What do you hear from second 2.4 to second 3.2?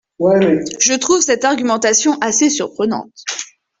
surprenante.